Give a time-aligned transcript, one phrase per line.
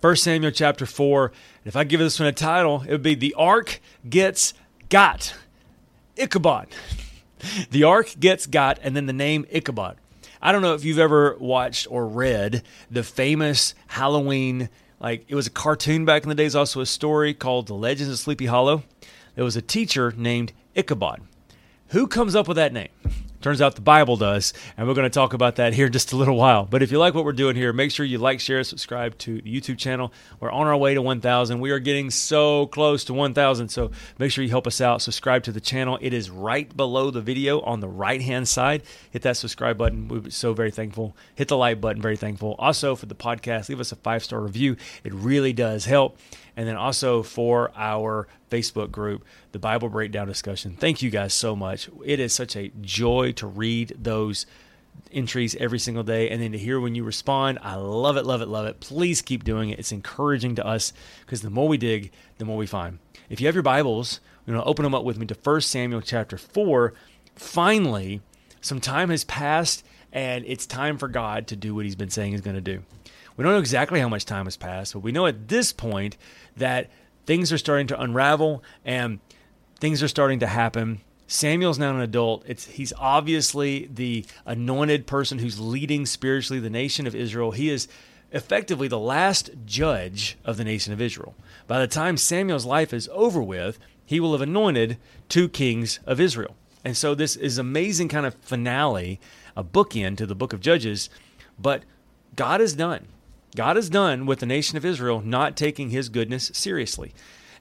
[0.00, 1.26] 1 Samuel chapter 4.
[1.26, 4.52] And if I give this one a title, it would be The Ark Gets
[4.88, 5.34] Got.
[6.16, 6.68] Ichabod.
[7.70, 9.98] The Ark Gets Got, and then the name Ichabod.
[10.40, 14.70] I don't know if you've ever watched or read the famous Halloween,
[15.00, 18.10] like it was a cartoon back in the days, also a story called The Legends
[18.10, 18.84] of Sleepy Hollow.
[19.34, 21.20] There was a teacher named Ichabod.
[21.88, 22.88] Who comes up with that name?
[23.46, 26.10] Turns out the Bible does, and we're going to talk about that here in just
[26.12, 26.64] a little while.
[26.64, 29.40] But if you like what we're doing here, make sure you like, share, subscribe to
[29.40, 30.12] the YouTube channel.
[30.40, 31.60] We're on our way to 1,000.
[31.60, 35.00] We are getting so close to 1,000, so make sure you help us out.
[35.00, 35.96] Subscribe to the channel.
[36.00, 38.82] It is right below the video on the right hand side.
[39.12, 40.08] Hit that subscribe button.
[40.08, 41.16] We're so very thankful.
[41.36, 42.02] Hit the like button.
[42.02, 42.56] Very thankful.
[42.58, 44.76] Also for the podcast, leave us a five star review.
[45.04, 46.18] It really does help
[46.56, 50.76] and then also for our Facebook group, the Bible Breakdown discussion.
[50.76, 51.88] Thank you guys so much.
[52.04, 54.46] It is such a joy to read those
[55.12, 57.58] entries every single day and then to hear when you respond.
[57.62, 58.80] I love it, love it, love it.
[58.80, 59.78] Please keep doing it.
[59.78, 60.92] It's encouraging to us
[61.24, 62.98] because the more we dig, the more we find.
[63.28, 66.00] If you have your Bibles, you know, open them up with me to 1 Samuel
[66.00, 66.94] chapter 4.
[67.34, 68.20] Finally,
[68.60, 72.32] some time has passed and it's time for God to do what he's been saying
[72.32, 72.82] he's going to do.
[73.36, 76.16] We don't know exactly how much time has passed, but we know at this point
[76.56, 76.90] that
[77.26, 79.20] things are starting to unravel and
[79.78, 81.00] things are starting to happen.
[81.26, 82.44] Samuel's now an adult.
[82.46, 87.50] It's he's obviously the anointed person who's leading spiritually the nation of Israel.
[87.50, 87.88] He is
[88.32, 91.34] effectively the last judge of the nation of Israel.
[91.66, 96.20] By the time Samuel's life is over with, he will have anointed two kings of
[96.20, 96.54] Israel.
[96.84, 99.18] And so this is amazing kind of finale,
[99.56, 101.10] a bookend to the book of Judges,
[101.58, 101.82] but
[102.36, 103.08] God is done.
[103.56, 107.12] God is done with the nation of Israel not taking his goodness seriously.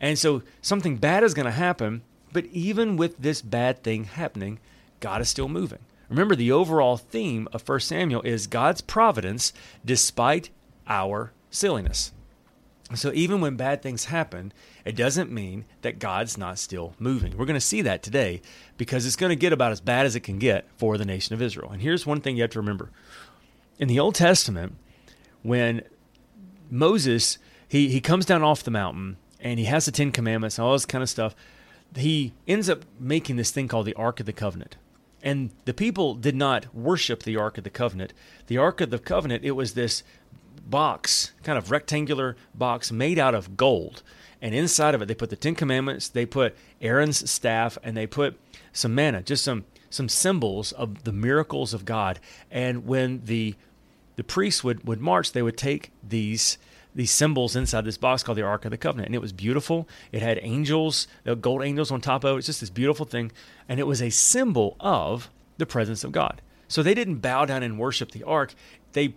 [0.00, 4.58] And so something bad is going to happen, but even with this bad thing happening,
[4.98, 5.78] God is still moving.
[6.08, 9.52] Remember, the overall theme of 1 Samuel is God's providence
[9.84, 10.50] despite
[10.88, 12.12] our silliness.
[12.94, 14.52] So even when bad things happen,
[14.84, 17.36] it doesn't mean that God's not still moving.
[17.36, 18.42] We're going to see that today
[18.76, 21.34] because it's going to get about as bad as it can get for the nation
[21.34, 21.70] of Israel.
[21.70, 22.90] And here's one thing you have to remember.
[23.78, 24.76] In the Old Testament,
[25.42, 25.82] when
[26.70, 27.38] Moses
[27.68, 30.72] he he comes down off the mountain and he has the Ten Commandments and all
[30.72, 31.34] this kind of stuff.
[31.96, 34.76] He ends up making this thing called the Ark of the Covenant.
[35.22, 38.12] And the people did not worship the Ark of the Covenant.
[38.46, 40.02] The Ark of the Covenant, it was this
[40.66, 44.02] box, kind of rectangular box made out of gold.
[44.40, 48.06] And inside of it, they put the Ten Commandments, they put Aaron's staff, and they
[48.06, 48.38] put
[48.72, 52.18] some manna, just some some symbols of the miracles of God.
[52.50, 53.54] And when the
[54.16, 56.58] the priests would, would march, they would take these
[56.94, 59.06] these symbols inside this box called the Ark of the Covenant.
[59.06, 59.88] And it was beautiful.
[60.12, 61.06] It had angels,
[61.40, 62.38] gold angels on top of it.
[62.38, 63.32] It's just this beautiful thing.
[63.66, 66.42] And it was a symbol of the presence of God.
[66.68, 68.54] So they didn't bow down and worship the ark.
[68.92, 69.14] They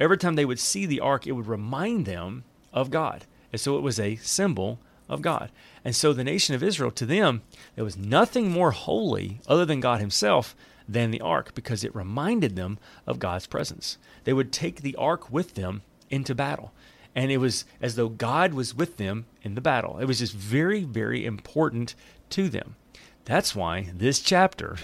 [0.00, 3.24] every time they would see the ark, it would remind them of God.
[3.52, 4.78] And so it was a symbol
[5.08, 5.50] of God.
[5.84, 7.42] And so the nation of Israel, to them,
[7.74, 10.56] there was nothing more holy other than God Himself
[10.88, 13.98] than the ark because it reminded them of God's presence.
[14.24, 16.72] They would take the ark with them into battle.
[17.14, 19.98] And it was as though God was with them in the battle.
[19.98, 21.94] It was just very, very important
[22.30, 22.76] to them.
[23.24, 24.76] That's why this chapter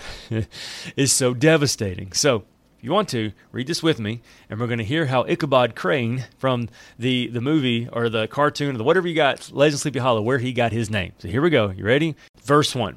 [0.96, 2.12] is so devastating.
[2.12, 2.44] So,
[2.78, 5.76] if you want to, read this with me, and we're going to hear how Ichabod
[5.76, 10.00] Crane from the, the movie or the cartoon or the whatever you got, Legend Sleepy
[10.00, 11.12] Hollow, where he got his name.
[11.18, 11.70] So here we go.
[11.70, 12.16] You ready?
[12.42, 12.96] Verse 1.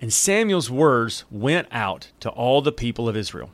[0.00, 3.50] And Samuel's words went out to all the people of Israel.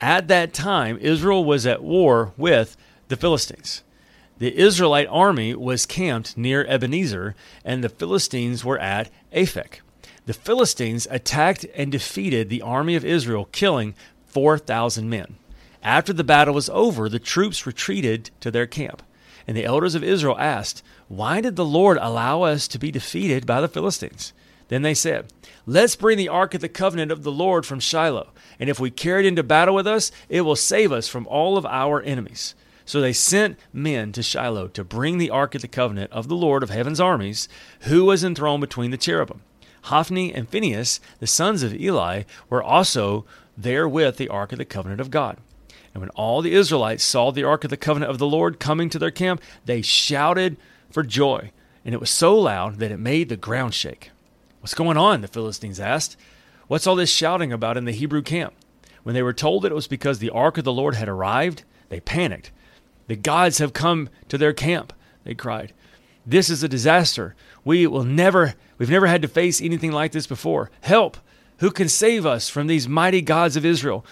[0.00, 2.76] At that time, Israel was at war with
[3.08, 3.82] the Philistines.
[4.38, 7.34] The Israelite army was camped near Ebenezer,
[7.64, 9.80] and the Philistines were at Aphek.
[10.26, 13.94] The Philistines attacked and defeated the army of Israel, killing
[14.26, 15.36] 4,000 men.
[15.82, 19.02] After the battle was over, the troops retreated to their camp.
[19.46, 23.46] And the elders of Israel asked, Why did the Lord allow us to be defeated
[23.46, 24.32] by the Philistines?
[24.70, 25.32] Then they said,
[25.66, 28.30] Let's bring the ark of the covenant of the Lord from Shiloh,
[28.60, 31.58] and if we carry it into battle with us, it will save us from all
[31.58, 32.54] of our enemies.
[32.84, 36.36] So they sent men to Shiloh to bring the ark of the covenant of the
[36.36, 37.48] Lord of heaven's armies,
[37.80, 39.42] who was enthroned between the cherubim.
[39.84, 43.24] Hophni and Phinehas, the sons of Eli, were also
[43.58, 45.38] there with the ark of the covenant of God.
[45.92, 48.88] And when all the Israelites saw the ark of the covenant of the Lord coming
[48.90, 50.56] to their camp, they shouted
[50.92, 51.50] for joy.
[51.84, 54.12] and it was so loud that it made the ground shake.
[54.60, 55.22] What's going on?
[55.22, 56.16] The Philistines asked.
[56.68, 58.54] What's all this shouting about in the Hebrew camp?
[59.02, 61.64] When they were told that it was because the ark of the Lord had arrived,
[61.88, 62.52] they panicked.
[63.06, 64.92] The gods have come to their camp,
[65.24, 65.72] they cried.
[66.26, 67.34] This is a disaster.
[67.64, 70.70] We will never we've never had to face anything like this before.
[70.82, 71.16] Help!
[71.58, 74.04] Who can save us from these mighty gods of Israel?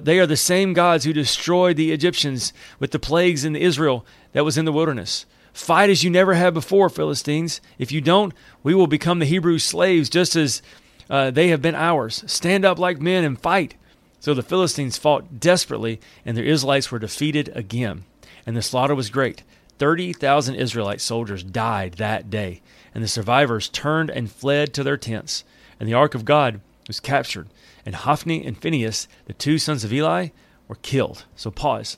[0.00, 4.44] They are the same gods who destroyed the Egyptians with the plagues in Israel that
[4.44, 5.26] was in the wilderness.
[5.52, 7.60] Fight as you never have before, Philistines.
[7.78, 8.32] If you don't,
[8.62, 10.62] we will become the Hebrew slaves just as
[11.10, 12.22] uh, they have been ours.
[12.26, 13.74] Stand up like men and fight.
[14.20, 18.04] So the Philistines fought desperately, and the Israelites were defeated again.
[18.46, 19.42] And the slaughter was great.
[19.78, 22.60] 30,000 Israelite soldiers died that day,
[22.94, 25.44] and the survivors turned and fled to their tents.
[25.78, 27.48] And the ark of God was captured,
[27.86, 30.28] and Hophni and Phinehas, the two sons of Eli,
[30.66, 31.24] were killed.
[31.36, 31.96] So pause.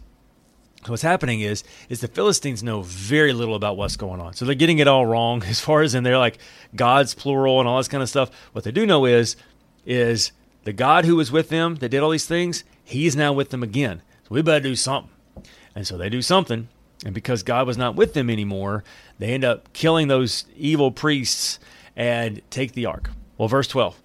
[0.87, 4.33] What's happening is is the Philistines know very little about what's going on.
[4.35, 6.39] So they're getting it all wrong as far as in they're like
[6.75, 8.31] God's plural and all this kind of stuff.
[8.53, 9.37] What they do know is
[9.85, 10.33] is
[10.65, 13.63] the God who was with them that did all these things, he's now with them
[13.63, 14.03] again.
[14.25, 15.11] So we better do something.
[15.75, 16.69] And so they do something.
[17.05, 18.85] And because God was not with them anymore,
[19.19, 21.59] they end up killing those evil priests
[21.97, 23.11] and take the ark.
[23.39, 24.03] Well, verse 12.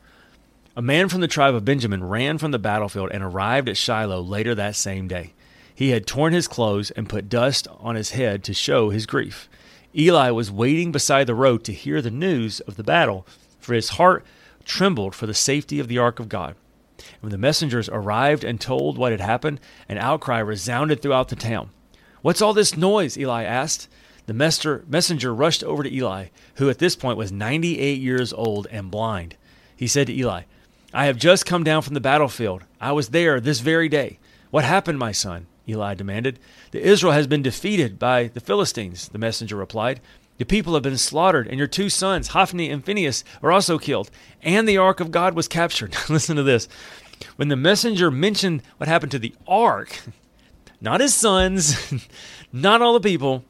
[0.77, 4.21] A man from the tribe of Benjamin ran from the battlefield and arrived at Shiloh
[4.21, 5.33] later that same day.
[5.75, 9.49] He had torn his clothes and put dust on his head to show his grief.
[9.93, 13.27] Eli was waiting beside the road to hear the news of the battle,
[13.59, 14.25] for his heart
[14.63, 16.55] trembled for the safety of the ark of God.
[17.19, 21.69] When the messengers arrived and told what had happened, an outcry resounded throughout the town.
[22.21, 23.17] What's all this noise?
[23.17, 23.89] Eli asked.
[24.27, 28.89] The messenger rushed over to Eli, who at this point was 98 years old and
[28.89, 29.35] blind.
[29.75, 30.43] He said to Eli,
[30.93, 32.63] I have just come down from the battlefield.
[32.81, 34.19] I was there this very day.
[34.49, 35.47] What happened, my son?
[35.67, 36.39] Eli demanded.
[36.71, 40.01] The Israel has been defeated by the Philistines, the messenger replied.
[40.37, 44.11] The people have been slaughtered, and your two sons, Hophni and Phinehas, are also killed,
[44.41, 45.95] and the ark of God was captured.
[46.09, 46.67] Listen to this.
[47.37, 50.01] When the messenger mentioned what happened to the ark,
[50.81, 51.93] not his sons,
[52.51, 53.45] not all the people,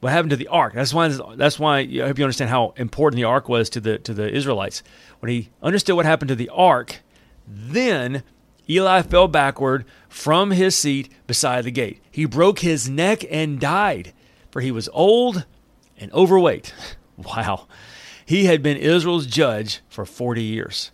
[0.00, 0.74] what happened to the ark.
[0.74, 1.08] That's why.
[1.08, 4.30] That's why I hope you understand how important the ark was to the to the
[4.30, 4.82] Israelites.
[5.20, 7.00] When he understood what happened to the ark,
[7.46, 8.22] then
[8.68, 12.00] Eli fell backward from his seat beside the gate.
[12.10, 14.12] He broke his neck and died,
[14.50, 15.44] for he was old
[15.98, 16.74] and overweight.
[17.16, 17.68] Wow.
[18.26, 20.90] He had been Israel's judge for 40 years.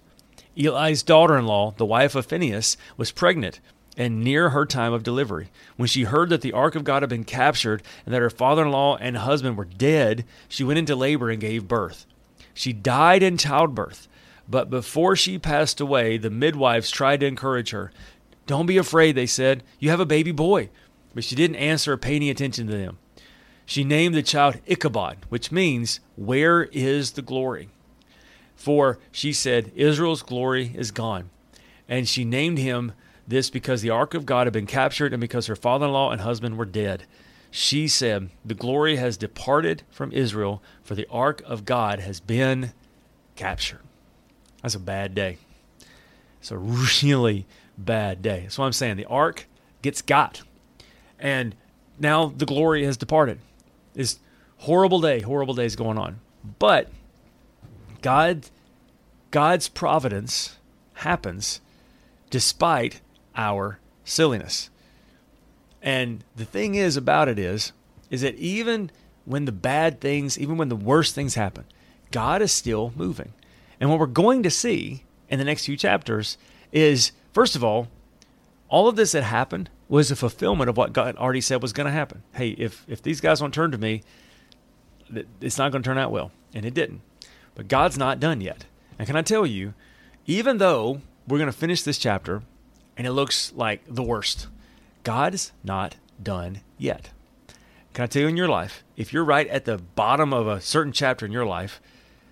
[0.55, 3.59] Eli's daughter in law, the wife of Phinehas, was pregnant
[3.97, 5.51] and near her time of delivery.
[5.77, 8.63] When she heard that the ark of God had been captured and that her father
[8.63, 12.07] in law and husband were dead, she went into labor and gave birth.
[12.53, 14.09] She died in childbirth.
[14.51, 17.93] But before she passed away, the midwives tried to encourage her.
[18.47, 19.63] Don't be afraid, they said.
[19.79, 20.71] You have a baby boy.
[21.15, 22.99] But she didn't answer or pay any attention to them.
[23.65, 27.69] She named the child Ichabod, which means, Where is the glory?
[28.57, 31.31] For she said, Israel's glory is gone.
[31.89, 32.93] And she named him
[33.29, 36.11] this because the ark of God had been captured and because her father in law
[36.11, 37.05] and husband were dead.
[37.53, 42.73] She said, The glory has departed from Israel, for the ark of God has been
[43.37, 43.81] captured.
[44.63, 45.39] That's a bad day.
[46.41, 47.47] It's a really
[47.77, 48.41] bad day.
[48.43, 48.97] That's what I'm saying.
[48.97, 49.47] The ark
[49.83, 50.43] gets got.
[51.19, 51.55] And
[51.99, 53.39] now the glory has departed.
[53.95, 54.19] This
[54.59, 56.21] horrible day, horrible days going on.
[56.59, 56.91] But
[58.03, 58.47] God
[59.31, 60.57] God's providence
[60.95, 61.61] happens
[62.31, 63.01] despite
[63.37, 64.71] our silliness.
[65.83, 67.73] And the thing is about it is
[68.11, 68.91] is that even
[69.25, 71.65] when the bad things, even when the worst things happen,
[72.11, 73.33] God is still moving.
[73.81, 76.37] And what we're going to see in the next few chapters
[76.71, 77.89] is first of all,
[78.69, 81.87] all of this that happened was a fulfillment of what God already said was going
[81.87, 82.23] to happen.
[82.35, 84.03] Hey, if if these guys don't turn to me,
[85.41, 87.01] it's not going to turn out well, and it didn't.
[87.57, 88.67] But God's not done yet.
[88.99, 89.75] And can I tell you,
[90.27, 92.43] even though we're going to finish this chapter
[92.97, 94.47] and it looks like the worst,
[95.03, 97.11] God's not done yet.
[97.95, 100.61] Can I tell you in your life, if you're right at the bottom of a
[100.61, 101.81] certain chapter in your life,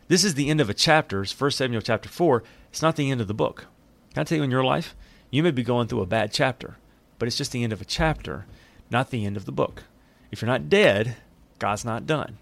[0.08, 2.42] this is the end of a chapter, it's 1 Samuel chapter 4.
[2.70, 3.66] It's not the end of the book.
[4.12, 4.94] Can I tell you in your life,
[5.30, 6.76] you may be going through a bad chapter
[7.18, 8.46] but it's just the end of a chapter,
[8.90, 9.84] not the end of the book.
[10.30, 11.16] If you're not dead,
[11.58, 12.38] God's not done.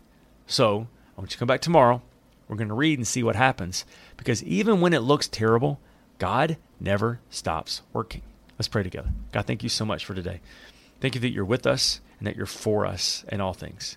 [0.46, 2.02] So I want you to come back tomorrow.
[2.48, 3.84] We're going to read and see what happens.
[4.16, 5.80] Because even when it looks terrible,
[6.18, 8.22] God never stops working.
[8.58, 9.10] Let's pray together.
[9.32, 10.40] God, thank you so much for today.
[11.00, 13.96] Thank you that you're with us and that you're for us in all things.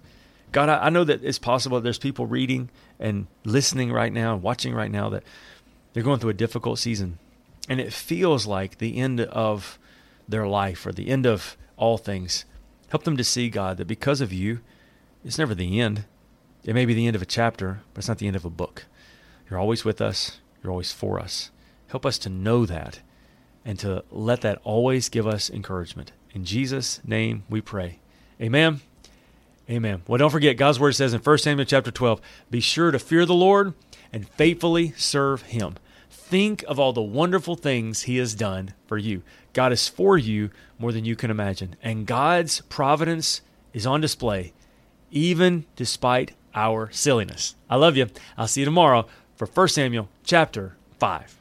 [0.52, 4.74] God, I, know that it's possible that there's people reading and listening right now, watching
[4.74, 5.24] right now, that
[5.94, 7.20] they're going through a difficult season.
[7.68, 9.78] And it feels like the end of
[10.28, 12.46] their life or the end of all things.
[12.90, 14.62] Help them to see, God, that because of you,
[15.24, 16.06] it's never the end.
[16.64, 18.50] It may be the end of a chapter, but it's not the end of a
[18.50, 18.86] book.
[19.50, 21.52] You're always with us, you're always for us.
[21.88, 23.02] Help us to know that
[23.66, 26.12] and to let that always give us encouragement.
[26.34, 28.00] In Jesus' name we pray.
[28.42, 28.82] Amen.
[29.70, 30.02] Amen.
[30.08, 33.26] Well, don't forget, God's word says in 1 Samuel chapter 12, be sure to fear
[33.26, 33.74] the Lord
[34.12, 35.76] and faithfully serve him.
[36.10, 39.22] Think of all the wonderful things he has done for you.
[39.54, 40.50] God is for you
[40.80, 41.76] more than you can imagine.
[41.84, 43.42] And God's providence
[43.74, 44.54] is on display,
[45.12, 47.56] even despite our silliness.
[47.70, 48.08] I love you.
[48.38, 51.39] I'll see you tomorrow for 1 Samuel chapter 5.